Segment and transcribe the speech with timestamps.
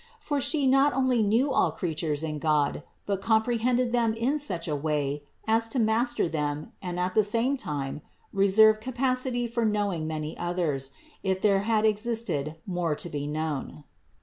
[0.19, 4.67] For She not only knew all creatures in God, but compre hended them in such
[4.67, 8.01] a way as to master them and at the same time
[8.33, 10.91] reserve capacity for knowing many others,
[11.21, 13.83] if there had existed more to be known.